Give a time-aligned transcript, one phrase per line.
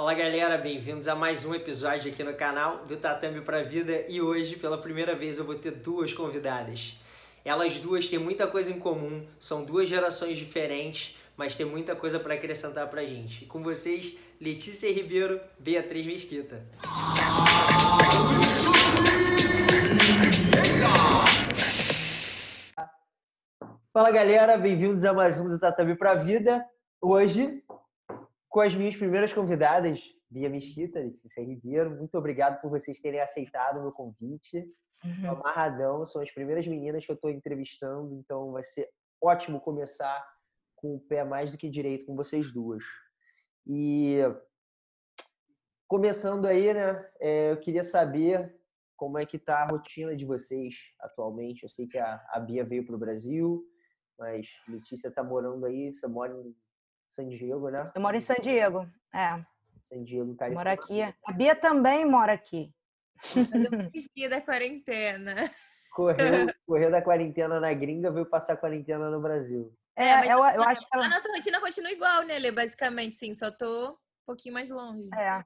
[0.00, 4.18] Fala galera, bem-vindos a mais um episódio aqui no canal do Tatame pra Vida e
[4.22, 6.98] hoje, pela primeira vez, eu vou ter duas convidadas.
[7.44, 12.18] Elas duas têm muita coisa em comum, são duas gerações diferentes, mas tem muita coisa
[12.18, 13.44] para acrescentar pra gente.
[13.44, 16.64] E com vocês, Letícia Ribeiro, Beatriz Mesquita.
[23.92, 26.64] Fala galera, bem-vindos a mais um do Tatame pra Vida.
[27.02, 27.62] Hoje,
[28.50, 31.96] com as minhas primeiras convidadas, Bia Mesquita, Letícia Ribeiro.
[31.96, 34.68] Muito obrigado por vocês terem aceitado o meu convite.
[35.04, 35.30] Uhum.
[35.30, 38.90] Amarradão, são as primeiras meninas que eu estou entrevistando, então vai ser
[39.22, 40.22] ótimo começar
[40.74, 42.82] com o pé mais do que direito com vocês duas.
[43.66, 44.18] E
[45.86, 48.54] começando aí, né, é, eu queria saber
[48.96, 51.62] como é que tá a rotina de vocês atualmente.
[51.62, 53.64] Eu sei que a, a Bia veio para o Brasil,
[54.18, 56.54] mas Letícia está morando aí, você mora em
[57.14, 57.90] San Diego, né?
[57.94, 59.44] Eu moro em San Diego, é.
[59.88, 60.54] San Diego, Califórnia.
[60.54, 61.02] Moro aqui.
[61.26, 62.72] A Bia também mora aqui.
[63.34, 65.34] Mas eu fugi da quarentena.
[65.92, 69.74] Correu, correu da quarentena na gringa, veio passar a quarentena no Brasil.
[69.96, 71.06] É, é eu, eu acho que ela...
[71.06, 72.50] A nossa rotina continua igual, né, Lê?
[72.50, 75.08] Basicamente, sim, só tô um pouquinho mais longe.
[75.14, 75.44] É.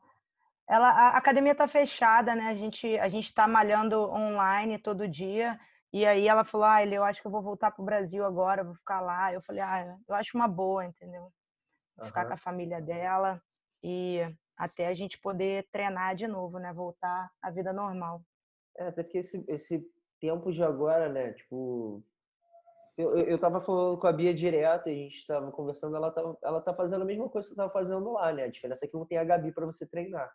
[0.68, 2.48] Ela, a academia tá fechada, né?
[2.48, 5.58] A gente, a gente tá malhando online todo dia.
[5.92, 8.74] E aí ela falou, ah, eu acho que eu vou voltar pro Brasil agora, vou
[8.74, 9.32] ficar lá.
[9.32, 11.32] Eu falei, ah, eu acho uma boa, entendeu?
[11.98, 12.06] Uhum.
[12.06, 13.40] Ficar com a família dela
[13.82, 14.20] e
[14.56, 16.72] até a gente poder treinar de novo, né?
[16.72, 18.22] Voltar à vida normal.
[18.76, 19.84] É, até porque esse, esse
[20.20, 21.32] tempo de agora, né?
[21.32, 22.02] Tipo,
[22.96, 26.60] eu, eu tava falando com a Bia direto, a gente tava conversando, ela tá, ela
[26.60, 28.44] tá fazendo a mesma coisa que você tava fazendo lá, né?
[28.44, 30.32] A diferença é que não tem a Gabi para você treinar.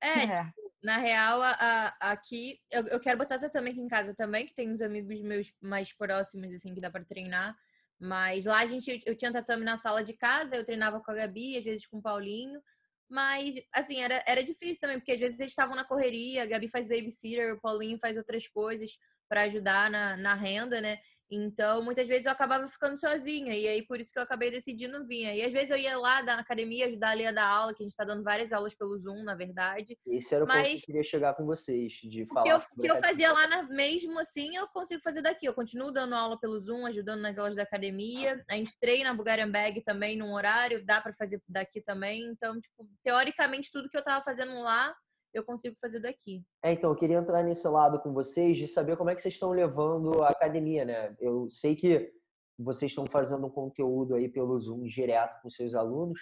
[0.00, 0.44] É, é.
[0.44, 4.46] Tipo, na real, a, a, aqui, eu, eu quero botar também aqui em casa também,
[4.46, 7.56] que tem uns amigos meus mais próximos, assim, que dá para treinar.
[8.02, 11.14] Mas lá a gente, eu tinha tatame na sala de casa, eu treinava com a
[11.14, 12.60] Gabi, às vezes com o Paulinho.
[13.08, 16.66] Mas, assim, era, era difícil também, porque às vezes eles estavam na correria, a Gabi
[16.66, 20.98] faz babysitter, o Paulinho faz outras coisas para ajudar na, na renda, né?
[21.34, 25.06] Então, muitas vezes eu acabava ficando sozinha, e aí por isso que eu acabei decidindo
[25.06, 25.34] vir.
[25.34, 27.92] E às vezes eu ia lá na academia ajudar a dar aula, que a gente
[27.92, 29.96] está dando várias aulas pelo Zoom, na verdade.
[30.06, 32.42] Esse era o Mas, ponto que eu queria chegar com vocês, de falar.
[32.42, 35.46] O que eu, que eu fazia lá na, mesmo assim, eu consigo fazer daqui.
[35.46, 38.44] Eu continuo dando aula pelo Zoom, ajudando nas aulas da academia.
[38.50, 42.24] A gente treina Bulgarian Bag também num horário, dá para fazer daqui também.
[42.24, 44.94] Então, tipo, teoricamente, tudo que eu estava fazendo lá,
[45.32, 46.44] eu consigo fazer daqui.
[46.62, 49.34] É, então, eu queria entrar nesse lado com vocês, de saber como é que vocês
[49.34, 51.16] estão levando a academia, né?
[51.18, 52.12] Eu sei que
[52.58, 56.20] vocês estão fazendo um conteúdo aí pelo Zoom direto com seus alunos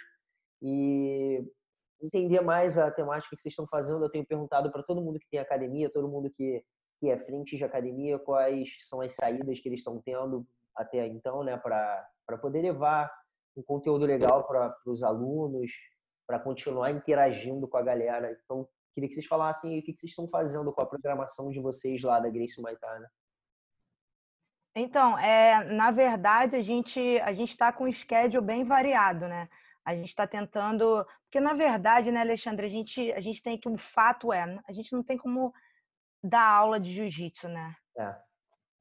[0.61, 1.43] e
[2.01, 4.03] entender mais a temática que vocês estão fazendo.
[4.03, 6.63] Eu tenho perguntado para todo mundo que tem academia, todo mundo que,
[6.99, 10.45] que é frente de academia, quais são as saídas que eles estão tendo
[10.75, 13.11] até então, né, para poder levar
[13.55, 15.69] um conteúdo legal para os alunos,
[16.25, 18.39] para continuar interagindo com a galera.
[18.43, 22.01] Então, Queria que vocês falassem o que vocês estão fazendo com a programação de vocês
[22.03, 23.09] lá da Grace Maitana.
[24.75, 29.49] Então, é, na verdade, a gente a gente está com um schedule bem variado, né?
[29.83, 33.67] A gente está tentando, porque na verdade, né, Alexandre, a gente a gente tem que
[33.67, 35.53] um fato é, a gente não tem como
[36.23, 37.75] dar aula de jiu-jitsu, né?
[37.97, 38.15] É.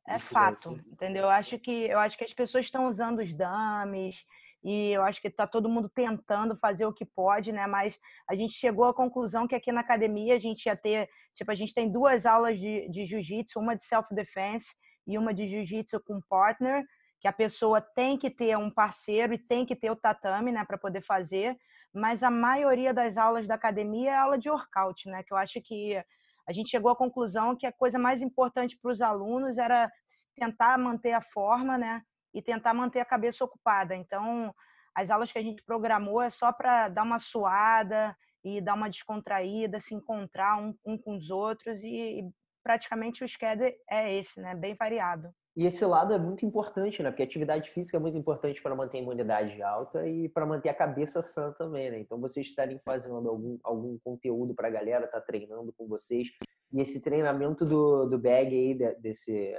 [0.08, 1.24] É fato, entendeu?
[1.24, 4.24] Eu acho que eu acho que as pessoas estão usando os dummies
[4.62, 7.66] e eu acho que está todo mundo tentando fazer o que pode, né?
[7.66, 7.98] Mas
[8.28, 11.54] a gente chegou à conclusão que aqui na academia a gente ia ter, tipo, a
[11.54, 14.66] gente tem duas aulas de, de jiu-jitsu, uma de self-defense
[15.06, 16.84] e uma de jiu-jitsu com partner,
[17.20, 20.64] que a pessoa tem que ter um parceiro e tem que ter o tatame, né,
[20.66, 21.56] para poder fazer.
[21.92, 25.22] Mas a maioria das aulas da academia é aula de workout, né?
[25.24, 26.00] Que eu acho que
[26.48, 29.90] a gente chegou à conclusão que a coisa mais importante para os alunos era
[30.36, 32.02] tentar manter a forma, né?
[32.34, 33.94] E tentar manter a cabeça ocupada.
[33.94, 34.54] Então,
[34.94, 38.88] as aulas que a gente programou é só para dar uma suada e dar uma
[38.88, 42.30] descontraída, se encontrar um, um com os outros e, e
[42.62, 44.54] praticamente o schedule é esse, né?
[44.54, 45.30] Bem variado.
[45.56, 47.10] E esse lado é muito importante, né?
[47.10, 50.74] Porque atividade física é muito importante para manter a imunidade alta e para manter a
[50.74, 51.98] cabeça sã também, né?
[51.98, 56.28] Então, vocês estarem fazendo algum, algum conteúdo para a galera, tá treinando com vocês.
[56.72, 59.54] E esse treinamento do, do bag aí, desse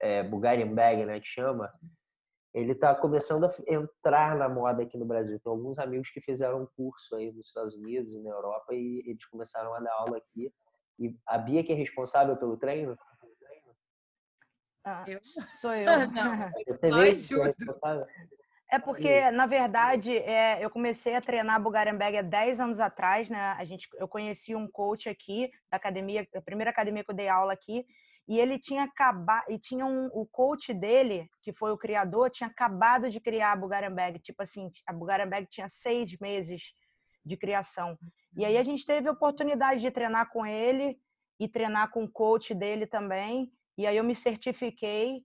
[0.00, 1.20] é, Bulgarian Bag, né?
[1.20, 1.70] Que chama,
[2.52, 5.38] ele está começando a entrar na moda aqui no Brasil.
[5.38, 9.02] Tem alguns amigos que fizeram um curso aí nos Estados Unidos e na Europa e
[9.06, 10.52] eles começaram a dar aula aqui.
[10.98, 12.98] E a Bia que é responsável pelo treino?
[14.84, 15.04] Ah,
[15.60, 15.86] sou eu.
[16.10, 17.50] Não, Você vê
[18.72, 22.80] é, é porque, na verdade, é, eu comecei a treinar Bulgarian Bag há 10 anos
[22.80, 23.38] atrás, né?
[23.58, 27.28] A gente, eu conheci um coach aqui da academia, a primeira academia que eu dei
[27.28, 27.86] aula aqui,
[28.28, 32.48] e ele tinha acabado e tinha um, o coach dele que foi o criador tinha
[32.48, 36.72] acabado de criar a Bulgarian Bag tipo assim a Bulgarian Bag tinha seis meses
[37.24, 37.98] de criação.
[38.36, 40.98] E aí a gente teve a oportunidade de treinar com ele
[41.38, 43.50] e treinar com o coach dele também.
[43.76, 45.24] E aí eu me certifiquei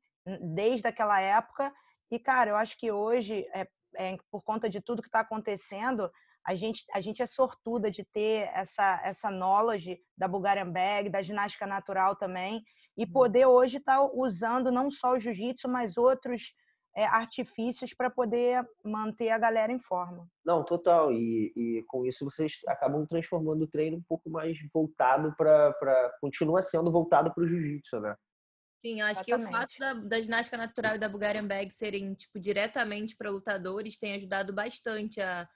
[0.54, 1.74] desde aquela época.
[2.12, 6.10] E, cara, eu acho que hoje, é, é por conta de tudo que está acontecendo,
[6.46, 11.22] a gente, a gente é sortuda de ter essa, essa knowledge da Bulgarian Bag, da
[11.22, 12.64] ginástica natural também,
[12.98, 13.12] e uhum.
[13.12, 16.54] poder hoje estar tá usando não só o jiu-jitsu, mas outros
[16.96, 20.28] é, artifícios para poder manter a galera em forma.
[20.46, 21.12] Não, total.
[21.12, 26.16] E, e, com isso vocês acabam transformando o treino um pouco mais voltado para.
[26.22, 28.16] Continua sendo voltado para o jiu-jitsu, né?
[28.80, 29.50] Sim, acho Exatamente.
[29.50, 33.32] que o fato da, da, ginástica natural e da Bulgarian Bag serem, tipo, diretamente para
[33.32, 35.48] lutadores tem ajudado bastante a,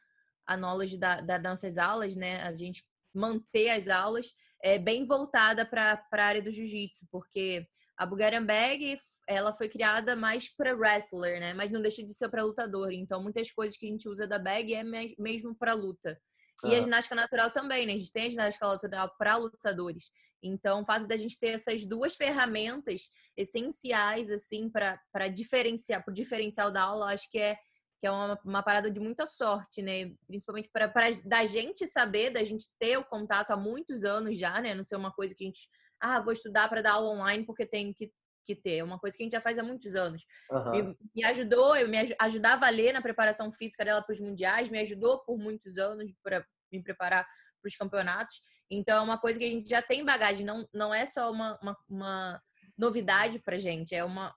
[0.45, 2.41] a knowledge da, da nossas aulas, né?
[2.41, 2.83] A gente
[3.13, 7.65] manter as aulas é, bem voltada para a área do jiu-jitsu, porque
[7.97, 11.53] a Bulgarian Bag ela foi criada mais para wrestler, né?
[11.53, 12.91] Mas não deixa de ser para lutador.
[12.91, 16.19] Então, muitas coisas que a gente usa da bag é mesmo para luta.
[16.65, 17.93] E a ginástica natural também, né?
[17.93, 20.11] A gente tem a ginástica natural para lutadores.
[20.41, 26.15] Então, o fato da gente ter essas duas ferramentas essenciais, assim, para diferenciar, para o
[26.15, 27.57] diferencial da aula, acho que é
[27.99, 30.11] que é uma, uma parada de muita sorte, né?
[30.25, 30.91] Principalmente para
[31.25, 34.73] da gente saber, da gente ter o contato há muitos anos já, né?
[34.73, 35.67] Não ser uma coisa que a gente,
[35.99, 38.11] ah, vou estudar para dar aula online porque tenho que,
[38.45, 38.77] que ter.
[38.77, 40.25] É uma coisa que a gente já faz há muitos anos.
[40.49, 40.71] Uhum.
[40.71, 44.69] Me, me, ajudou, eu me ajudava a ler na preparação física dela para os mundiais,
[44.69, 47.25] me ajudou por muitos anos para me preparar
[47.61, 48.41] para os campeonatos.
[48.71, 51.59] Então, é uma coisa que a gente já tem bagagem, não, não é só uma,
[51.61, 52.41] uma, uma
[52.77, 54.33] novidade para gente, é uma,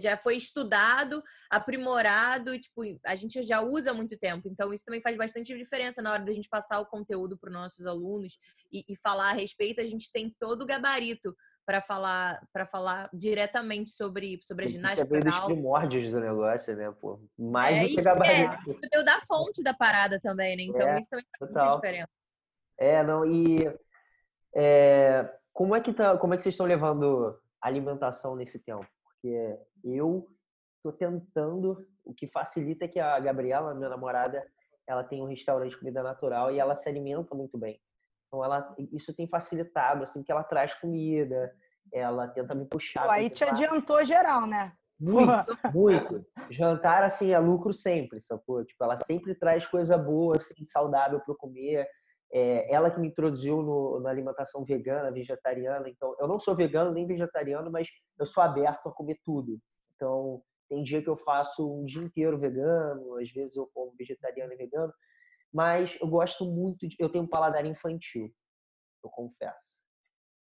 [0.00, 4.48] já foi estudado, aprimorado, tipo, a gente já usa há muito tempo.
[4.48, 7.54] Então, isso também faz bastante diferença na hora da gente passar o conteúdo para os
[7.54, 8.38] nossos alunos
[8.72, 9.80] e, e, falar a respeito.
[9.80, 11.34] A gente tem todo o gabarito
[11.64, 15.06] para falar para falar diretamente sobre, sobre a ginástica.
[15.06, 17.20] Tem dos primórdios do negócio, né, pô?
[17.38, 18.78] Mais é, do que gabarito.
[18.92, 20.62] É, da fonte da parada também, né?
[20.64, 21.74] Então, é, isso também faz total.
[21.76, 22.10] diferença.
[22.78, 23.58] É, não, e
[24.54, 28.86] é, como é que tá, como é que vocês estão levando alimentação nesse tempo?
[29.22, 30.28] Porque eu
[30.76, 34.44] estou tentando, o que facilita é que a Gabriela, minha namorada,
[34.86, 37.80] ela tem um restaurante de comida natural e ela se alimenta muito bem.
[38.26, 41.54] Então ela, isso tem facilitado, assim, que ela traz comida,
[41.92, 43.04] ela tenta me puxar.
[43.04, 44.72] Pô, aí te adiantou geral, né?
[44.98, 46.26] Muito, muito.
[46.50, 48.64] Jantar, assim, é lucro sempre, sacou?
[48.64, 51.86] Tipo, ela sempre traz coisa boa, assim, saudável para comer.
[52.32, 55.88] É, ela que me introduziu no, na alimentação vegana, vegetariana.
[55.88, 57.88] Então, eu não sou vegano nem vegetariano, mas
[58.18, 59.58] eu sou aberto a comer tudo.
[59.94, 64.54] Então, tem dia que eu faço um dia inteiro vegano, às vezes eu como vegetariano
[64.54, 64.92] e vegano.
[65.52, 66.96] Mas eu gosto muito de.
[66.98, 68.32] Eu tenho um paladar infantil,
[69.04, 69.82] eu confesso.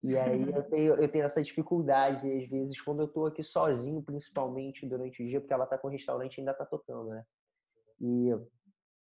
[0.02, 4.02] E aí eu tenho, eu tenho essa dificuldade, às vezes, quando eu estou aqui sozinho,
[4.02, 7.24] principalmente durante o dia, porque ela está com o restaurante e ainda está tocando, né?
[8.00, 8.30] E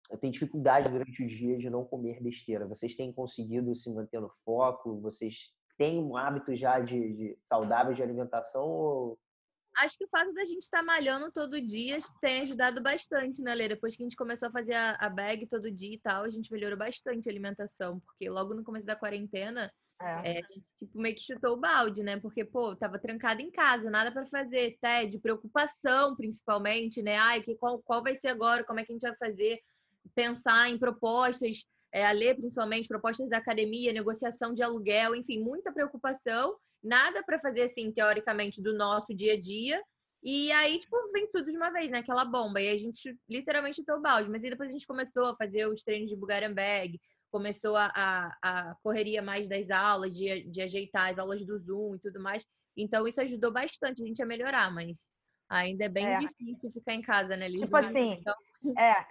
[0.09, 2.67] eu tenho dificuldade durante o dia de não comer besteira.
[2.67, 4.99] Vocês têm conseguido se manter no foco?
[4.99, 8.65] Vocês têm um hábito já de, de saudável de alimentação?
[8.65, 9.19] Ou...
[9.77, 13.55] Acho que o fato da gente estar tá malhando todo dia tem ajudado bastante, né,
[13.55, 13.67] Lê?
[13.67, 16.29] Depois que a gente começou a fazer a, a bag todo dia e tal, a
[16.29, 19.71] gente melhorou bastante a alimentação, porque logo no começo da quarentena,
[20.01, 20.05] é.
[20.05, 22.19] É, a gente tipo, meio que chutou o balde, né?
[22.19, 27.15] Porque, pô, tava trancada em casa, nada para fazer, tédio, preocupação, principalmente, né?
[27.15, 28.63] Ai, que, qual, qual vai ser agora?
[28.63, 29.59] Como é que a gente vai fazer?
[30.15, 35.71] Pensar em propostas, é, a ler principalmente propostas da academia, negociação de aluguel, enfim, muita
[35.71, 39.81] preocupação, nada para fazer assim, teoricamente, do nosso dia a dia.
[40.23, 41.99] E aí, tipo, vem tudo de uma vez, né?
[41.99, 42.61] Aquela bomba.
[42.61, 44.29] E a gente literalmente deu balde.
[44.29, 46.97] Mas aí depois a gente começou a fazer os treinos de Bulgarian Bag,
[47.29, 51.95] começou a, a, a correria mais das aulas, de, de ajeitar as aulas do Zoom
[51.95, 52.45] e tudo mais.
[52.77, 55.05] Então, isso ajudou bastante a gente a melhorar, mas
[55.49, 56.15] ainda é bem é.
[56.15, 58.33] difícil ficar em casa, né, Tipo assim, então...
[58.77, 59.05] é,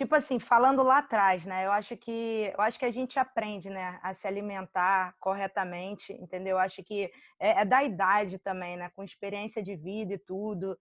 [0.00, 1.66] tipo assim, falando lá atrás, né?
[1.66, 6.52] Eu acho que eu acho que a gente aprende, né, a se alimentar corretamente, entendeu?
[6.52, 8.90] Eu acho que é, é da idade também, né?
[8.96, 10.74] Com experiência de vida e tudo.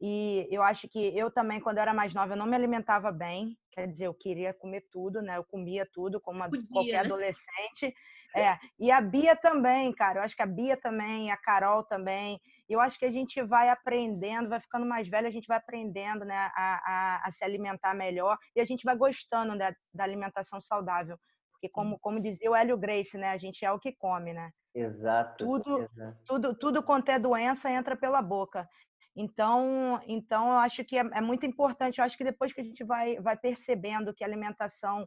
[0.00, 3.12] E eu acho que eu também, quando eu era mais nova, eu não me alimentava
[3.12, 3.56] bem.
[3.70, 5.36] Quer dizer, eu queria comer tudo, né?
[5.36, 6.98] Eu comia tudo, como uma, Podia, qualquer né?
[6.98, 7.94] adolescente.
[8.34, 8.58] É.
[8.76, 10.18] E a Bia também, cara.
[10.18, 12.40] Eu acho que a Bia também, a Carol também.
[12.68, 16.24] Eu acho que a gente vai aprendendo, vai ficando mais velho, a gente vai aprendendo
[16.24, 20.60] né, a, a, a se alimentar melhor e a gente vai gostando né, da alimentação
[20.60, 21.18] saudável.
[21.52, 24.50] Porque, como, como dizia o Hélio Grace, né, a gente é o que come, né?
[24.74, 25.44] Exato.
[25.44, 26.18] Tudo, exato.
[26.26, 28.68] tudo, tudo quanto é doença entra pela boca.
[29.16, 31.98] Então, então eu acho que é, é, muito importante.
[31.98, 35.06] Eu acho que depois que a gente vai, vai percebendo que a alimentação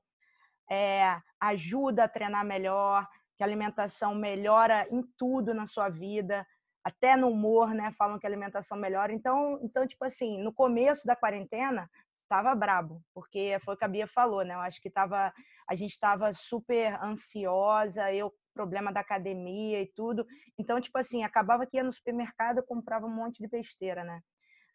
[0.71, 6.45] é, ajuda a treinar melhor, que a alimentação melhora em tudo na sua vida,
[6.87, 7.91] até no humor, né?
[7.97, 9.11] Falam que a alimentação melhora.
[9.11, 11.89] Então, então tipo assim, no começo da quarentena,
[12.29, 14.53] tava brabo, porque foi o que a Bia falou, né?
[14.53, 15.33] Eu acho que tava,
[15.69, 20.25] a gente estava super ansiosa, eu problema da academia e tudo.
[20.57, 24.21] Então, tipo assim, acabava que ia no supermercado, comprava um monte de besteira, né?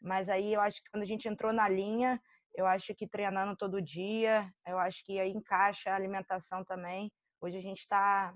[0.00, 2.20] Mas aí eu acho que quando a gente entrou na linha,
[2.54, 7.10] eu acho que treinando todo dia, eu acho que aí encaixa a alimentação também.
[7.40, 8.34] Hoje a gente está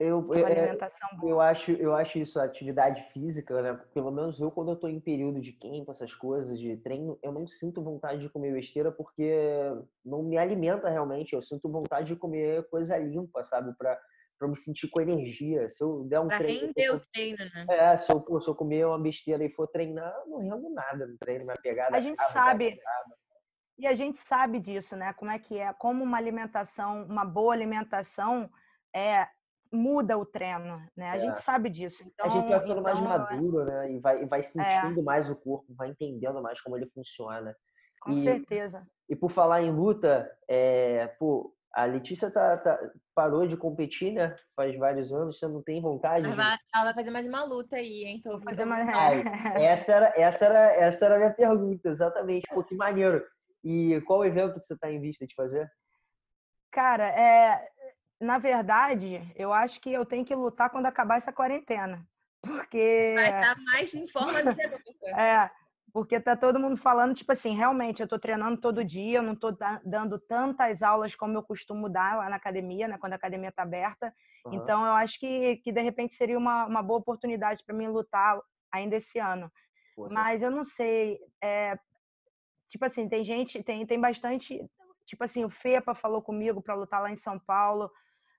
[0.00, 0.78] eu, eu, é,
[1.24, 3.80] eu, acho, eu acho isso, a atividade física, né?
[3.92, 7.32] Pelo menos eu, quando eu tô em período de camp, essas coisas, de treino, eu
[7.32, 9.34] não sinto vontade de comer besteira porque
[10.04, 11.32] não me alimenta realmente.
[11.32, 13.74] Eu sinto vontade de comer coisa limpa, sabe?
[13.76, 13.98] Pra,
[14.38, 15.68] pra me sentir com energia.
[15.68, 16.66] Se eu der um pra treino.
[16.66, 17.66] render o treino, né?
[17.68, 21.08] É, se eu, se eu comer uma besteira e for treinar, eu não rendo nada
[21.08, 21.96] no treino, minha pegada.
[21.96, 22.78] A gente sabe.
[23.76, 25.12] E a gente sabe disso, né?
[25.14, 28.48] Como é que é, como uma alimentação, uma boa alimentação
[28.94, 29.28] é
[29.72, 31.10] muda o treino, né?
[31.10, 31.20] A é.
[31.20, 32.02] gente sabe disso.
[32.06, 33.92] Então, a gente vai ficando então, mais maduro, né?
[33.92, 34.42] E vai, vai é.
[34.42, 35.02] sentindo é.
[35.02, 37.54] mais o corpo, vai entendendo mais como ele funciona.
[38.00, 38.86] Com e, certeza.
[39.08, 42.78] E por falar em luta, é, pô, a Letícia tá, tá,
[43.14, 44.36] parou de competir, né?
[44.56, 46.24] Faz vários anos, você não tem vontade?
[46.24, 48.20] Ela vai, ela vai fazer mais uma luta aí, hein?
[48.22, 48.88] Tô fazer mais...
[48.88, 49.22] Ai,
[49.64, 52.46] essa, era, essa, era, essa era a minha pergunta, exatamente.
[52.48, 53.24] Pô, que maneiro.
[53.64, 55.68] E qual evento que você tá em vista de fazer?
[56.70, 57.68] Cara, é,
[58.20, 62.06] na verdade, eu acho que eu tenho que lutar quando acabar essa quarentena.
[62.42, 63.14] Porque.
[63.16, 65.20] Vai estar mais em forma do que nunca.
[65.20, 65.50] É,
[65.92, 69.34] porque tá todo mundo falando, tipo assim, realmente, eu tô treinando todo dia, eu não
[69.34, 72.98] tô dando tantas aulas como eu costumo dar lá na academia, né?
[72.98, 74.14] Quando a academia tá aberta.
[74.44, 74.54] Uhum.
[74.54, 78.38] Então, eu acho que, que de repente seria uma, uma boa oportunidade para mim lutar
[78.70, 79.50] ainda esse ano.
[79.96, 80.12] Poxa.
[80.12, 81.18] Mas eu não sei.
[81.42, 81.76] É,
[82.68, 84.64] tipo assim, tem gente, tem, tem bastante.
[85.06, 87.90] Tipo assim, o FEPA falou comigo para lutar lá em São Paulo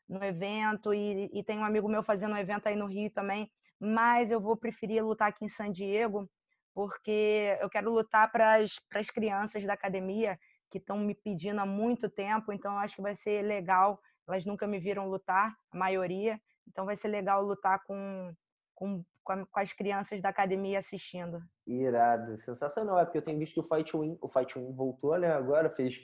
[0.09, 3.49] no evento e, e tem um amigo meu fazendo um evento aí no Rio também,
[3.79, 6.27] mas eu vou preferir lutar aqui em San Diego
[6.73, 10.39] porque eu quero lutar para as crianças da academia
[10.69, 13.99] que estão me pedindo há muito tempo, então eu acho que vai ser legal.
[14.27, 18.31] Elas nunca me viram lutar, a maioria, então vai ser legal lutar com,
[18.75, 21.41] com, com, as crianças da academia assistindo.
[21.65, 25.17] Irado, sensacional, é porque eu tenho visto que o Fight Win, o Fight Win voltou,
[25.17, 25.33] né?
[25.33, 25.97] Agora fez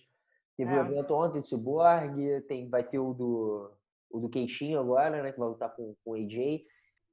[0.57, 0.81] teve o é.
[0.81, 3.71] um evento ontem de Cyborg, tem vai ter o do
[4.09, 5.31] o do Queixinho agora, né?
[5.31, 6.65] Que vai lutar com, com o AJ.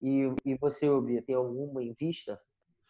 [0.03, 2.41] E, e você, Obi, tem alguma em vista?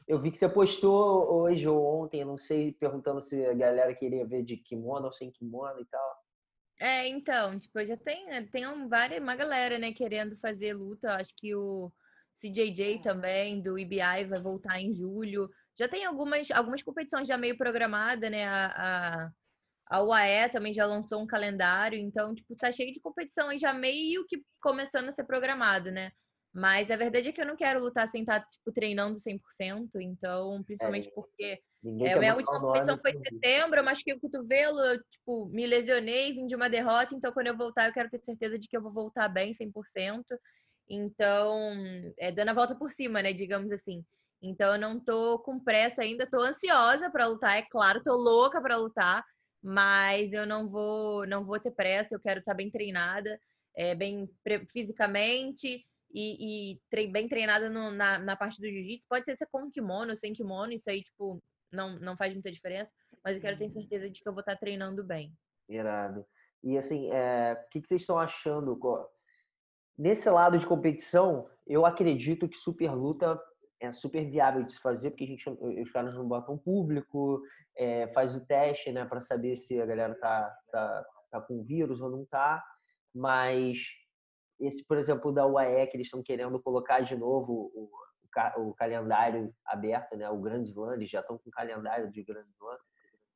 [0.09, 4.27] Eu vi que você postou hoje ou ontem, não sei, perguntando se a galera queria
[4.27, 6.17] ver de kimono ou sem kimono e tal.
[6.81, 11.09] É, então, tipo, já tem, tem um, várias, uma galera, né, querendo fazer luta.
[11.09, 11.93] Eu acho que o
[12.35, 15.49] CJJ também, do IBI, vai voltar em julho.
[15.79, 18.45] Já tem algumas, algumas competições já meio programadas, né?
[18.47, 19.31] A, a,
[19.93, 23.75] a UAE também já lançou um calendário, então, tipo, tá cheio de competição aí já
[23.75, 26.11] meio que começando a ser programado, né?
[26.51, 30.63] Mas a verdade é que eu não quero lutar sem estar, tipo, treinando 100%, então,
[30.65, 31.61] principalmente é, porque
[32.07, 35.67] é, a minha última competição foi em setembro, eu machuquei o cotovelo, eu, tipo, me
[35.67, 38.77] lesionei, vim de uma derrota, então quando eu voltar eu quero ter certeza de que
[38.77, 40.25] eu vou voltar bem 100%.
[40.89, 41.71] Então,
[42.19, 44.03] é dando a volta por cima, né, digamos assim.
[44.41, 48.61] Então eu não tô com pressa ainda, tô ansiosa para lutar, é claro, tô louca
[48.61, 49.23] para lutar,
[49.63, 53.41] mas eu não vou não vou ter pressa, eu quero estar bem treinada,
[53.77, 54.29] é, bem
[54.71, 59.07] fisicamente e, e bem treinada no, na, na parte do jiu-jitsu.
[59.09, 61.43] Pode ser com kimono, sem kimono, isso aí, tipo,
[61.73, 62.93] não, não faz muita diferença,
[63.25, 65.33] mas eu quero ter certeza de que eu vou estar treinando bem.
[65.69, 66.27] Irado.
[66.63, 68.79] E assim, é, o que, que vocês estão achando?
[69.99, 73.41] Nesse lado de competição, eu acredito que super luta
[73.83, 77.43] é super viável de se fazer, porque a gente, os caras não botam público,
[77.77, 82.01] é, faz o teste, né, para saber se a galera tá, tá, tá com vírus
[82.01, 82.65] ou não tá.
[83.15, 83.79] Mas
[84.61, 87.91] esse, por exemplo, da UAE, que eles estão querendo colocar de novo o,
[88.57, 92.23] o, o, calendário aberto, né, o Grand Slam, eles já estão com o calendário de
[92.23, 92.79] Grand Slam.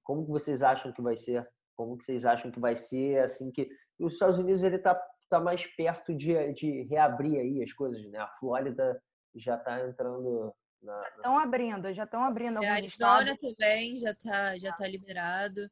[0.04, 1.46] Como que vocês acham que vai ser?
[1.76, 4.94] Como que vocês acham que vai ser assim que os Estados Unidos ele tá,
[5.28, 8.18] tá mais perto de, de reabrir aí as coisas, né?
[8.18, 9.02] A Flórida
[9.36, 11.02] já está entrando na.
[11.02, 13.56] Já estão abrindo, já estão abrindo alguns a Arizona estados.
[13.56, 15.70] também já está já tá liberado.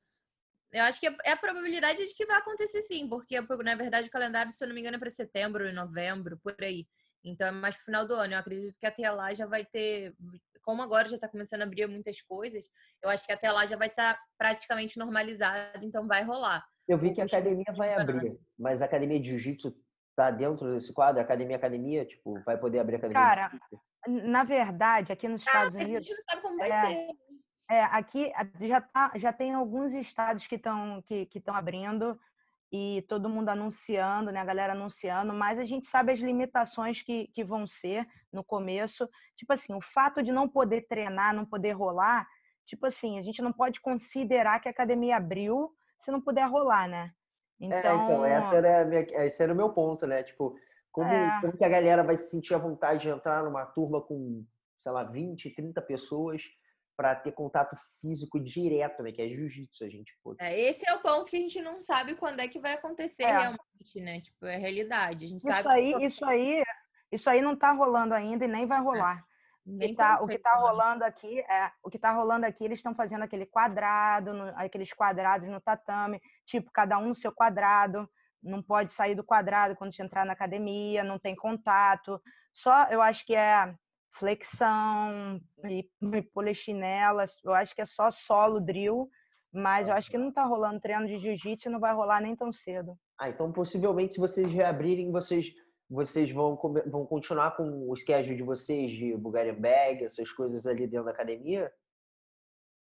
[0.73, 4.11] Eu acho que é a probabilidade de que vai acontecer sim, porque na verdade o
[4.11, 6.87] calendário, se eu não me engano, é para setembro e novembro, por aí.
[7.23, 8.35] Então é mais pro final do ano.
[8.35, 10.15] Eu acredito que até lá já vai ter,
[10.63, 12.65] como agora já está começando a abrir muitas coisas,
[13.01, 16.67] eu acho que até lá já vai estar tá praticamente normalizado, então vai rolar.
[16.89, 19.75] Eu vi que a academia vai abrir, mas a academia de jiu-jitsu
[20.15, 21.21] tá dentro desse quadro?
[21.21, 23.23] Academia, academia, tipo, vai poder abrir academia?
[23.23, 23.53] Cara,
[24.07, 26.07] na verdade, aqui nos Estados ah, Unidos.
[26.07, 27.09] A gente não sabe como vai é, ser.
[27.71, 32.19] É, aqui já, tá, já tem alguns estados que estão que, que abrindo
[32.71, 34.41] e todo mundo anunciando, né?
[34.41, 39.09] A galera anunciando, mas a gente sabe as limitações que, que vão ser no começo.
[39.37, 42.27] Tipo assim, o fato de não poder treinar, não poder rolar,
[42.67, 46.89] tipo assim, a gente não pode considerar que a academia abriu se não puder rolar,
[46.89, 47.13] né?
[47.61, 50.23] Então, é, então essa então, era minha, esse era o meu ponto, né?
[50.23, 50.57] Tipo,
[50.93, 51.41] como, é.
[51.41, 54.45] como que a galera vai se sentir à vontade de entrar numa turma com,
[54.79, 56.43] sei lá, 20, 30 pessoas
[56.97, 59.11] para ter contato físico direto, né?
[59.11, 60.37] Que é jiu-jitsu, a gente pode.
[60.41, 63.25] É, esse é o ponto que a gente não sabe quando é que vai acontecer
[63.25, 63.33] é.
[63.33, 64.21] realmente, né?
[64.21, 65.25] Tipo, é a realidade.
[65.25, 66.05] A gente isso sabe aí, que...
[66.05, 66.63] isso aí,
[67.11, 68.83] isso aí não tá rolando ainda e nem vai é.
[68.83, 69.25] rolar.
[69.97, 72.65] Tá, o que está rolando aqui é o que está rolando aqui.
[72.65, 77.33] Eles estão fazendo aquele quadrado, no, aqueles quadrados no tatame, tipo cada um no seu
[77.33, 78.09] quadrado.
[78.43, 82.21] Não pode sair do quadrado quando entrar na academia, não tem contato.
[82.53, 83.75] Só eu acho que é
[84.19, 87.33] flexão e, e polichinelas.
[87.43, 89.09] Eu acho que é só solo drill,
[89.51, 92.53] mas eu acho que não está rolando treino de jiu-jitsu, não vai rolar nem tão
[92.53, 92.99] cedo.
[93.19, 95.47] Ah, então possivelmente se vocês reabrirem, vocês
[95.95, 100.87] vocês vão, vão continuar com o schedule de vocês de Bulgarian Bag, essas coisas ali
[100.87, 101.73] dentro da academia?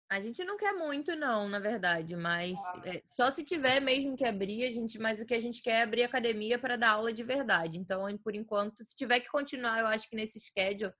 [0.10, 2.82] A gente não quer muito, não, na verdade, mas ah.
[2.86, 5.80] é, só se tiver mesmo que abrir, a gente, mas o que a gente quer
[5.80, 7.78] é abrir academia para dar aula de verdade.
[7.78, 10.94] Então, por enquanto, se tiver que continuar, eu acho que nesse schedule,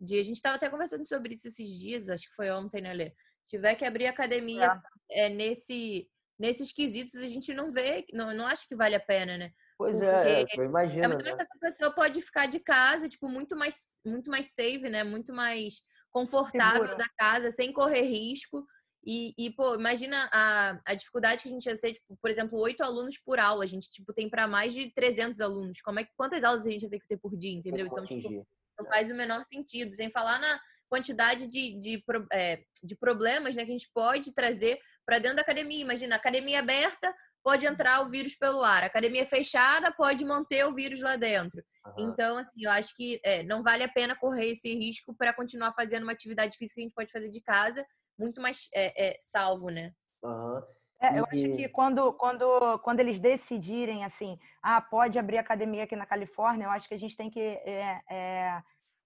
[0.00, 2.92] de, a gente estava até conversando sobre isso esses dias, acho que foi ontem, né,
[2.92, 3.10] Lê?
[3.44, 4.80] Se tiver que abrir academia
[5.10, 5.26] é.
[5.26, 6.08] é nesse,
[6.38, 9.52] nesses quesitos, a gente não vê, não, não acha que vale a pena, né?
[9.78, 11.04] Pois é, eu imagino.
[11.04, 11.34] É muito né?
[11.34, 15.04] que essa pessoa pode ficar de casa, tipo, muito mais, muito mais safe, né?
[15.04, 15.80] Muito mais
[16.10, 16.96] confortável Segura.
[16.96, 18.66] da casa, sem correr risco.
[19.04, 22.58] E, e, pô, imagina a, a dificuldade que a gente ia ser, tipo, por exemplo,
[22.58, 23.64] oito alunos por aula.
[23.64, 25.80] A gente, tipo, tem para mais de 300 alunos.
[25.80, 27.86] Como é que, quantas aulas a gente ia ter que ter por dia, entendeu?
[27.86, 28.46] Então, tipo,
[28.78, 29.94] não faz o menor sentido.
[29.94, 34.80] Sem falar na quantidade de, de, é, de problemas né, que a gente pode trazer
[35.04, 35.82] para dentro da academia.
[35.82, 37.14] Imagina, academia aberta,
[37.46, 38.82] pode entrar o vírus pelo ar.
[38.82, 41.62] academia fechada pode manter o vírus lá dentro.
[41.86, 42.10] Uhum.
[42.10, 45.72] Então, assim, eu acho que é, não vale a pena correr esse risco para continuar
[45.72, 47.86] fazendo uma atividade física que a gente pode fazer de casa,
[48.18, 49.92] muito mais é, é, salvo, né?
[50.24, 50.60] Uhum.
[51.00, 55.94] É, eu acho que quando, quando, quando eles decidirem assim, ah, pode abrir academia aqui
[55.94, 58.62] na Califórnia, eu acho que a gente tem que, é, é,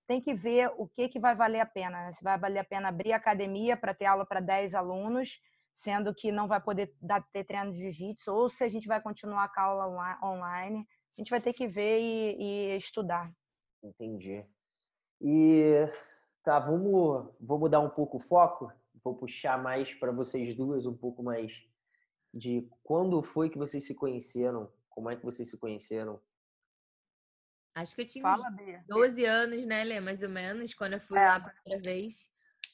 [0.09, 2.07] tem que ver o que, que vai valer a pena.
[2.07, 2.13] Né?
[2.15, 5.39] Se vai valer a pena abrir academia para ter aula para 10 alunos,
[5.81, 9.01] sendo que não vai poder dar, ter treino de jiu-jitsu, ou se a gente vai
[9.01, 13.33] continuar com a aula online, a gente vai ter que ver e, e estudar.
[13.83, 14.45] Entendi.
[15.23, 15.89] E
[16.45, 18.71] tá, vamos, vou mudar um pouco o foco,
[19.03, 21.51] vou puxar mais para vocês duas um pouco mais
[22.33, 24.71] de quando foi que vocês se conheceram?
[24.91, 26.21] Como é que vocês se conheceram?
[27.75, 28.51] Acho que eu tinha Fala,
[28.87, 29.99] 12 anos, né, Lê?
[29.99, 31.23] Mais ou menos, quando eu fui é.
[31.23, 32.30] lá a primeira vez.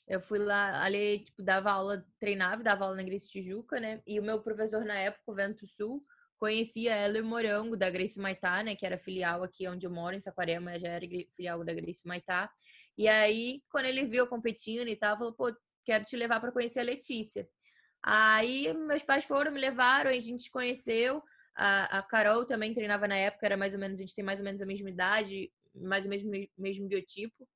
[0.08, 4.00] Eu fui lá, ali, tipo, dava aula, treinava, dava aula na Grace Tijuca, né?
[4.06, 6.04] E o meu professor na época, o Vento Sul,
[6.38, 8.76] conhecia ela e Morango, da Grace Maitá, né?
[8.76, 12.50] Que era filial aqui onde eu moro, em Saquarema, já era filial da Grace Maitá.
[12.96, 15.52] E aí, quando ele viu eu competindo e tal, falou, pô,
[15.84, 17.48] quero te levar para conhecer a Letícia.
[18.02, 21.22] Aí meus pais foram, me levaram, a gente conheceu.
[21.56, 24.38] A, a Carol também treinava na época, era mais ou menos, a gente tem mais
[24.38, 27.48] ou menos a mesma idade, mais ou menos mesmo biotipo.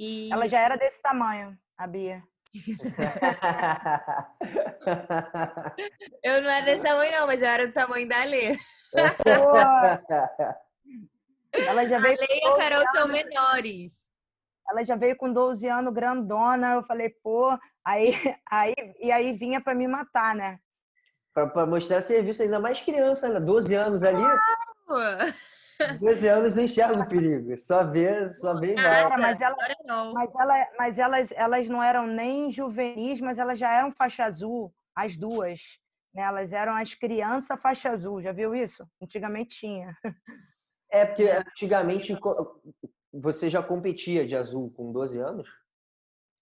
[0.00, 0.32] E...
[0.32, 2.22] Ela já era desse tamanho, a Bia.
[6.24, 8.56] eu não era desse tamanho, não, mas eu era do tamanho da Lê.
[11.52, 12.92] Ela já veio a Lê e a Carol anos.
[12.94, 14.08] são menores.
[14.70, 16.72] Ela já veio com 12 anos, grandona.
[16.72, 18.14] Eu falei, pô, Aí,
[18.50, 20.58] aí, e aí vinha para me matar, né?
[21.32, 23.40] Para mostrar serviço ainda mais criança, né?
[23.40, 24.22] 12 anos ali.
[26.00, 29.56] 12 anos não enxerga o perigo, só vê, só vê Cara, mas, ela,
[30.12, 34.72] mas, ela, mas elas, elas não eram nem juvenis, mas elas já eram faixa azul,
[34.94, 35.60] as duas.
[36.14, 36.22] Né?
[36.22, 38.86] Elas eram as crianças faixa azul, já viu isso?
[39.02, 39.96] Antigamente tinha.
[40.92, 42.18] É, porque antigamente
[43.12, 45.48] você já competia de azul com 12 anos?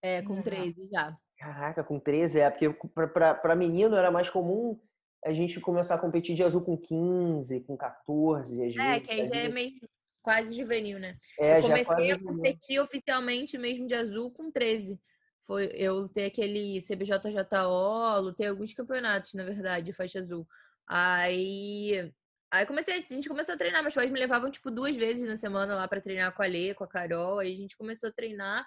[0.02, 1.14] É, com 13 já.
[1.38, 2.70] Caraca, com 13, é, porque
[3.12, 4.80] para menino era mais comum
[5.24, 9.24] a gente começar a competir de azul com 15, com 14, às é, que aí
[9.24, 9.72] já é meio
[10.22, 11.16] quase juvenil, né?
[11.38, 15.00] É, eu comecei a competir oficialmente mesmo de azul com 13.
[15.46, 20.46] Foi eu ter aquele CBJJO, lutei alguns campeonatos, na verdade, faixa azul.
[20.86, 22.12] Aí
[22.50, 25.36] Aí comecei, a gente começou a treinar, meus pais me levavam tipo duas vezes na
[25.36, 28.12] semana lá para treinar com a Lê, com a Carol, aí a gente começou a
[28.12, 28.66] treinar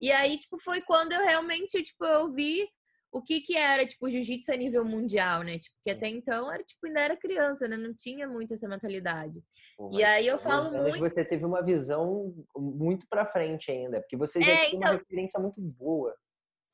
[0.00, 2.66] e aí, tipo, foi quando eu realmente, tipo, eu vi
[3.12, 5.58] o que que era, tipo, jiu-jitsu a nível mundial, né?
[5.58, 7.76] Tipo, que até então era, tipo, ainda era criança, né?
[7.76, 9.42] Não tinha muito essa mentalidade.
[9.76, 10.98] Pô, e aí eu falo muito...
[10.98, 14.92] você teve uma visão muito pra frente ainda, porque você já é, tinha então...
[14.92, 16.14] uma referência muito boa.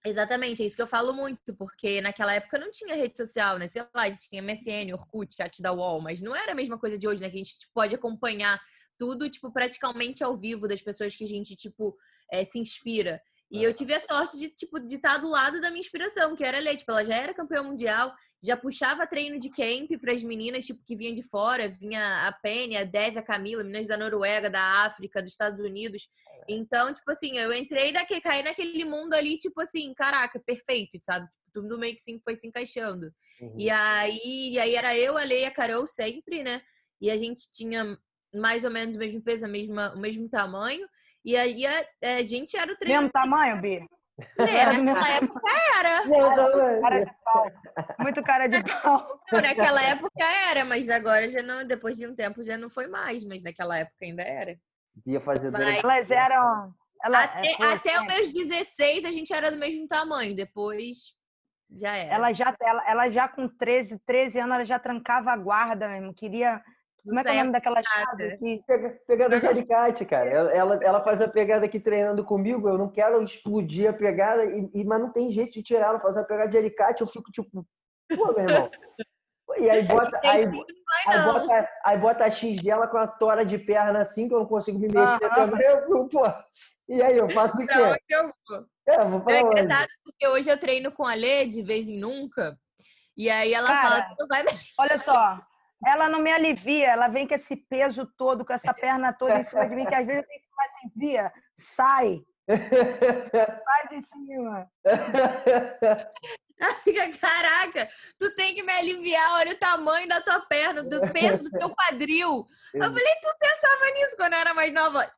[0.04, 3.66] Exatamente, é isso que eu falo muito, porque naquela época não tinha rede social, né?
[3.66, 6.78] Sei lá, a gente tinha MSN, Orkut, chat da UOL, mas não era a mesma
[6.78, 7.28] coisa de hoje, né?
[7.28, 8.60] Que a gente tipo, pode acompanhar
[8.98, 11.96] tudo, tipo, praticamente ao vivo das pessoas que a gente, tipo,
[12.30, 13.20] é, se inspira.
[13.50, 16.42] E eu tive a sorte de, tipo, de estar do lado da minha inspiração, que
[16.42, 16.76] era a Lê.
[16.76, 20.82] Tipo, ela já era campeã mundial, já puxava treino de camp para as meninas, tipo,
[20.84, 21.68] que vinham de fora.
[21.68, 26.08] Vinha a Penny, a Dev, a Camila, meninas da Noruega, da África, dos Estados Unidos.
[26.48, 31.28] Então, tipo assim, eu entrei naquele, caí naquele mundo ali, tipo assim, caraca, perfeito, sabe?
[31.52, 33.12] Tudo meio que sim, foi se encaixando.
[33.40, 33.54] Uhum.
[33.58, 36.60] E aí, e aí era eu, a Lei e a Carol sempre, né?
[37.00, 37.96] E a gente tinha
[38.34, 40.86] mais ou menos o mesmo peso, a mesma, o mesmo tamanho.
[41.26, 41.84] E aí a,
[42.18, 43.00] a gente era o treino.
[43.00, 43.84] Mesmo tamanho, Bi?
[44.38, 46.02] Era, naquela época era.
[46.80, 47.52] Cara de pau.
[47.98, 49.20] Muito cara de pau.
[49.32, 52.86] Não, naquela época era, mas agora já não, depois de um tempo já não foi
[52.86, 54.56] mais, mas naquela época ainda era.
[55.04, 55.82] Ia fazer mas...
[55.82, 56.72] Elas eram.
[57.04, 61.14] Ela, até é, até os meus 16 a gente era do mesmo tamanho, depois
[61.70, 62.14] já era.
[62.14, 66.14] Ela já, ela, ela já com 13, 13 anos, ela já trancava a guarda mesmo,
[66.14, 66.62] queria
[67.06, 68.36] como é que é o nome daquela chave?
[68.38, 68.64] Que...
[69.06, 70.28] Pegada de alicate, cara.
[70.30, 72.68] Ela, ela faz a pegada aqui treinando comigo.
[72.68, 76.00] Eu não quero explodir a pegada, e, mas não tem jeito de tirar ela.
[76.00, 77.66] Fazer a pegada de alicate, eu fico tipo,
[78.14, 78.70] pô, meu irmão.
[79.58, 83.56] E aí bota, aí, aí, bota, aí bota a X dela com a tora de
[83.56, 85.64] perna assim, que eu não consigo me mexer ah, também.
[85.64, 86.26] Eu, pô,
[86.88, 87.72] e aí, eu faço o quê?
[88.08, 88.66] Eu vou.
[88.86, 91.98] É, vou pra é engraçado porque hoje eu treino com a Lê de vez em
[91.98, 92.56] nunca.
[93.16, 94.44] E aí ela Cara, fala que não vai
[94.78, 95.40] Olha só,
[95.84, 99.44] ela não me alivia, ela vem com esse peso todo, com essa perna toda em
[99.44, 102.20] cima de mim, que às vezes eu tenho que falar assim, Bia, sai.
[102.48, 104.70] sai de cima.
[107.20, 111.50] Caraca, tu tem que me aliviar, olha o tamanho da tua perna, do peso do
[111.50, 112.46] teu quadril.
[112.72, 115.10] Eu falei, tu pensava nisso quando eu era mais nova.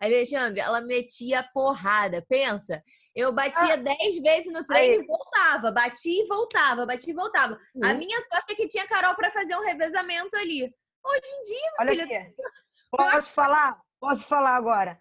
[0.00, 2.82] Alexandre, ela metia porrada, pensa.
[3.14, 5.02] Eu batia 10 ah, vezes no treino aí.
[5.02, 5.70] e voltava.
[5.70, 7.58] Batia e voltava, batia e voltava.
[7.74, 7.88] Uhum.
[7.88, 10.64] A minha sorte é que tinha Carol para fazer um revezamento ali.
[11.04, 12.04] Hoje em dia, Olha filha...
[12.04, 12.34] Aqui.
[12.90, 13.80] Posso falar?
[14.00, 14.98] Posso falar agora?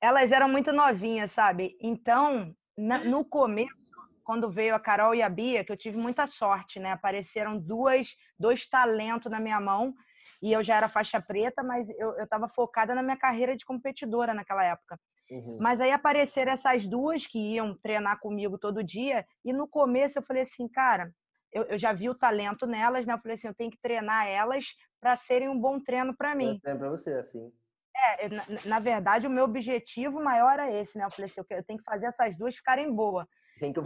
[0.00, 1.76] Elas eram muito novinhas, sabe?
[1.80, 3.74] Então, no começo,
[4.22, 6.92] quando veio a Carol e a Bia, que eu tive muita sorte, né?
[6.92, 9.94] Apareceram duas, dois talentos na minha mão
[10.42, 14.34] e eu já era faixa preta, mas eu estava focada na minha carreira de competidora
[14.34, 14.98] naquela época.
[15.30, 15.58] Uhum.
[15.60, 20.22] Mas aí apareceram essas duas que iam treinar comigo todo dia, e no começo eu
[20.22, 21.10] falei assim, cara,
[21.52, 23.14] eu, eu já vi o talento nelas, né?
[23.14, 24.66] Eu falei assim, eu tenho que treinar elas
[25.00, 26.58] para serem um bom treino para mim.
[26.60, 27.52] Treino para você, assim.
[27.96, 31.04] É, na, na, verdade, o meu objetivo maior é esse, né?
[31.04, 33.26] Eu falei assim, eu tenho que fazer essas duas ficarem boas.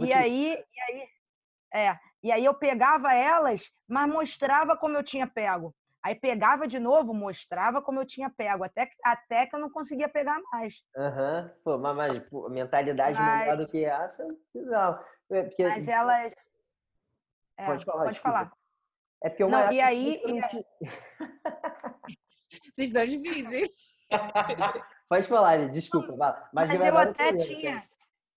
[0.01, 1.07] E aí, e aí,
[1.73, 5.73] é, e aí eu pegava elas, mas mostrava como eu tinha pego.
[6.03, 10.09] Aí pegava de novo, mostrava como eu tinha pego, até, até que eu não conseguia
[10.09, 10.73] pegar mais.
[10.97, 11.49] Aham, uhum.
[11.63, 13.39] Pô, mas, mas pô, mentalidade mas...
[13.39, 14.99] melhor do que essa, não.
[15.29, 15.67] É porque...
[15.67, 16.33] Mas elas.
[17.55, 18.03] É, pode falar.
[18.05, 18.51] Pode falar.
[19.23, 20.19] É porque uma não, e aí.
[20.25, 20.41] E...
[22.75, 23.69] Vocês estão difíceis.
[25.07, 26.15] pode falar, desculpa.
[26.51, 27.87] Mas, mas eu até tinha.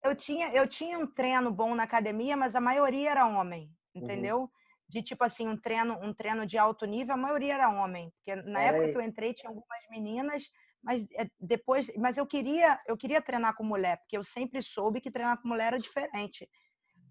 [0.03, 4.03] Eu tinha, eu tinha um treino bom na academia, mas a maioria era homem, uhum.
[4.03, 4.41] entendeu?
[4.41, 8.13] Uhum de tipo assim um treino um treino de alto nível a maioria era homem
[8.17, 8.69] porque na é.
[8.69, 10.45] época que eu entrei tinha algumas meninas
[10.83, 15.01] mas é, depois mas eu queria eu queria treinar com mulher porque eu sempre soube
[15.01, 16.49] que treinar com mulher era diferente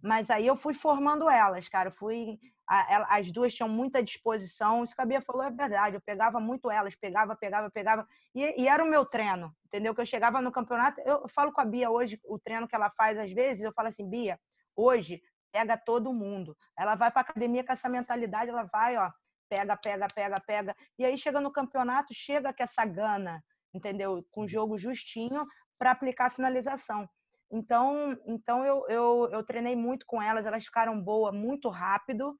[0.02, 4.96] mas aí eu fui formando elas cara eu fui as duas tinham muita disposição isso
[4.96, 8.68] que a Bia falou é verdade eu pegava muito elas pegava pegava pegava e, e
[8.68, 11.90] era o meu treino entendeu que eu chegava no campeonato eu falo com a Bia
[11.90, 14.40] hoje o treino que ela faz às vezes eu falo assim Bia
[14.76, 15.22] hoje
[15.54, 16.58] pega todo mundo.
[16.78, 19.12] Ela vai para academia com essa mentalidade, ela vai, ó,
[19.48, 20.76] pega, pega, pega, pega.
[20.98, 24.26] E aí chega no campeonato, chega com essa gana, entendeu?
[24.32, 25.46] Com o jogo justinho
[25.78, 27.08] para aplicar a finalização.
[27.52, 32.36] Então, então eu, eu, eu treinei muito com elas, elas ficaram boas muito rápido,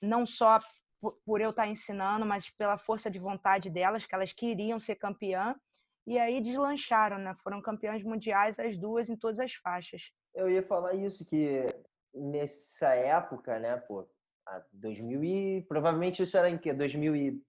[0.00, 0.60] não só
[1.00, 4.78] por, por eu estar tá ensinando, mas pela força de vontade delas, que elas queriam
[4.78, 5.56] ser campeã.
[6.06, 7.34] E aí deslancharam, né?
[7.42, 10.02] Foram campeãs mundiais as duas em todas as faixas.
[10.34, 11.66] Eu ia falar isso, que
[12.14, 14.08] nessa época, né, pô,
[14.72, 17.42] 2000 e provavelmente isso era em que 2000 e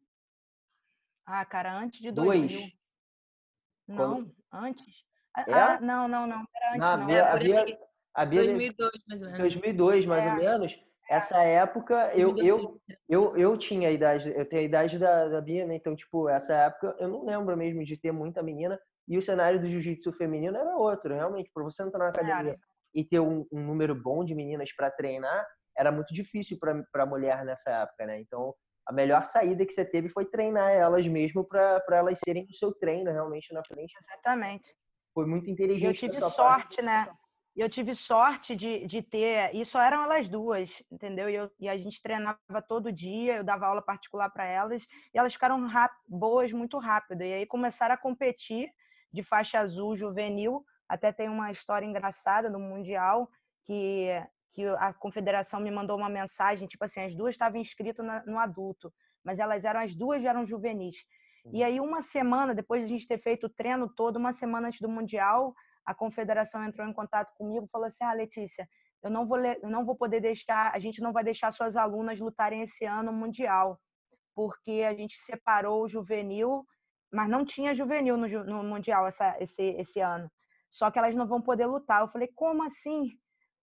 [1.25, 2.59] Ah, cara, antes de 2000.
[2.59, 2.73] Dois.
[3.87, 4.35] Não, Quando...
[4.51, 5.05] antes.
[5.47, 5.53] É?
[5.53, 7.93] Ah, não, não, não, era antes não.
[8.15, 9.39] Havia 2002 mais ou menos.
[9.39, 10.29] 2002 mais é.
[10.29, 10.79] ou menos.
[11.09, 15.41] Essa época eu, eu, eu, eu tinha a idade, eu tenho a idade da, da
[15.41, 15.75] Bia, né?
[15.75, 19.59] Então, tipo, essa época eu não lembro mesmo de ter muita menina e o cenário
[19.59, 22.57] do jiu-jitsu feminino era outro, realmente, para você entrar na academia
[22.93, 25.45] e ter um, um número bom de meninas para treinar
[25.77, 28.19] era muito difícil para a mulher nessa época, né?
[28.19, 28.53] Então,
[28.87, 32.73] a melhor saída que você teve foi treinar elas mesmo para elas serem o seu
[32.73, 33.93] treino realmente na frente.
[34.03, 34.75] Exatamente.
[35.13, 36.05] Foi muito inteligente.
[36.05, 36.81] Eu tive sorte, parte.
[36.81, 37.07] né?
[37.55, 39.55] Eu tive sorte de, de ter.
[39.55, 41.29] E só eram elas duas, entendeu?
[41.29, 45.17] E, eu, e a gente treinava todo dia, eu dava aula particular para elas, e
[45.17, 45.65] elas ficaram
[46.07, 47.21] boas muito rápido.
[47.21, 48.69] E aí começaram a competir
[49.13, 53.29] de faixa azul juvenil Até tem uma história engraçada do Mundial
[53.65, 54.07] que,
[54.51, 58.93] que a confederação me mandou uma mensagem, tipo assim, as duas estavam inscritas no adulto,
[59.23, 60.97] mas elas eram as duas eram juvenis.
[61.51, 61.65] E uhum.
[61.65, 64.79] aí, uma semana, depois de a gente ter feito o treino todo, uma semana antes
[64.79, 65.53] do Mundial,
[65.85, 68.67] a confederação entrou em contato comigo e falou assim: Ah, Letícia,
[69.03, 72.19] eu não vou, eu não vou poder deixar, a gente não vai deixar suas alunas
[72.19, 73.77] lutarem esse ano mundial,
[74.33, 76.65] porque a gente separou o juvenil,
[77.11, 80.31] mas não tinha juvenil no, no mundial essa, esse, esse ano.
[80.73, 82.01] Só que elas não vão poder lutar.
[82.01, 83.11] Eu falei, como assim?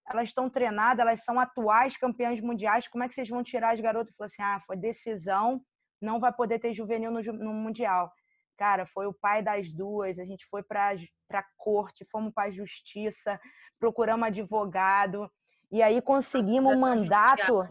[0.08, 3.80] Elas estão treinadas, elas são atuais campeãs mundiais, como é que vocês vão tirar as
[3.80, 4.12] garotas?
[4.12, 5.60] Eu falei assim, ah, foi decisão,
[6.00, 8.12] não vai poder ter juvenil no, no mundial.
[8.56, 10.94] Cara, foi o pai das duas, a gente foi para
[11.32, 13.40] a corte, fomos para a justiça,
[13.78, 15.30] procuramos advogado,
[15.70, 17.68] e aí conseguimos um mandato,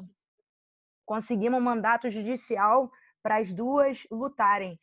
[1.06, 4.80] conseguimos um mandato judicial para as duas lutarem.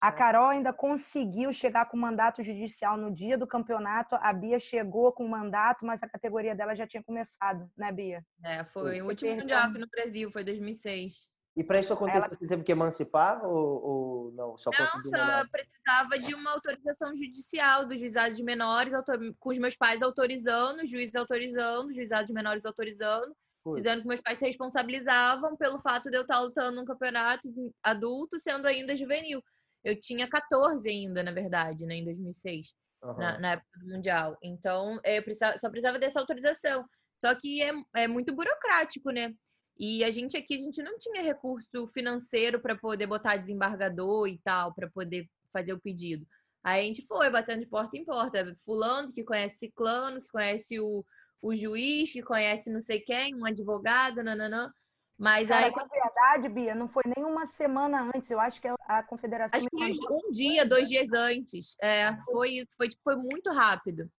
[0.00, 4.14] A Carol ainda conseguiu chegar com mandato judicial no dia do campeonato.
[4.16, 8.24] A Bia chegou com mandato, mas a categoria dela já tinha começado, né, Bia?
[8.44, 11.28] É, foi o último mundial aqui no Brasil, foi 2006.
[11.56, 12.28] E para isso acontecer, ela...
[12.28, 14.58] você teve que emancipar ou, ou não?
[14.58, 18.92] Só não, só precisava de uma autorização judicial do juizado de menores,
[19.38, 23.34] com os meus pais autorizando, juiz autorizando, o juizado de menores autorizando,
[23.74, 27.48] dizendo que meus pais se responsabilizavam pelo fato de eu estar lutando num campeonato
[27.82, 29.42] adulto, sendo ainda juvenil.
[29.86, 33.16] Eu tinha 14 ainda, na verdade, né, em 2006, uhum.
[33.16, 34.36] na, na, época do Mundial.
[34.42, 36.84] Então, eu precisava, só precisava dessa autorização.
[37.20, 39.32] Só que é, é muito burocrático, né?
[39.78, 44.38] E a gente aqui, a gente não tinha recurso financeiro para poder botar desembargador e
[44.38, 46.26] tal, para poder fazer o pedido.
[46.64, 50.80] Aí a gente foi batendo de porta em porta, fulano que conhece ciclano, que conhece
[50.80, 51.04] o,
[51.40, 54.72] o juiz, que conhece não sei quem, um advogado, nananã.
[55.18, 55.72] Mas Cara, aí.
[55.72, 58.30] Na verdade, Bia, não foi nem uma semana antes.
[58.30, 59.58] Eu acho que a confederação.
[59.58, 61.74] Acho que um dia, dois dias antes.
[61.80, 62.68] É, foi isso.
[62.76, 64.10] Foi, foi muito rápido.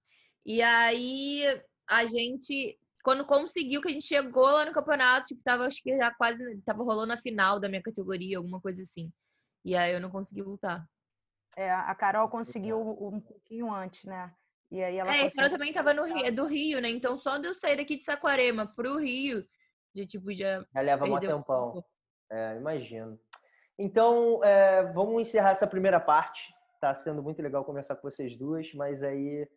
[0.46, 1.44] E aí
[1.90, 5.96] a gente quando conseguiu, que a gente chegou lá no campeonato, tipo, tava, acho que
[5.96, 9.10] já quase, tava rolando a final da minha categoria, alguma coisa assim.
[9.64, 10.86] E aí eu não consegui lutar.
[11.56, 14.30] É, a Carol conseguiu um pouquinho antes, né?
[14.70, 15.16] E aí ela.
[15.16, 16.90] É, a Carol também tava no Rio, do Rio, né?
[16.90, 19.48] Então só de eu sair daqui de Saquarema pro Rio,
[20.02, 20.64] de tipo, já.
[20.74, 21.84] Já leva um tempão.
[22.30, 23.20] É, imagino.
[23.78, 26.54] Então, é, vamos encerrar essa primeira parte.
[26.80, 29.48] Tá sendo muito legal conversar com vocês duas, mas aí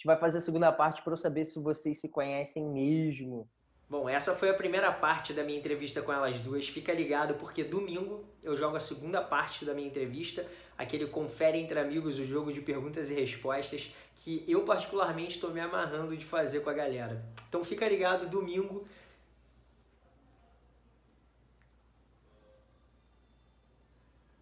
[0.00, 3.46] gente vai fazer a segunda parte para eu saber se vocês se conhecem mesmo.
[3.86, 6.66] Bom, essa foi a primeira parte da minha entrevista com elas duas.
[6.66, 10.46] Fica ligado porque domingo eu jogo a segunda parte da minha entrevista,
[10.78, 15.60] aquele confere entre amigos o jogo de perguntas e respostas que eu particularmente estou me
[15.60, 17.22] amarrando de fazer com a galera.
[17.48, 18.86] Então fica ligado domingo.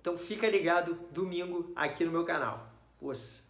[0.09, 2.73] Então fica ligado domingo aqui no meu canal.
[2.99, 3.48] Poxa.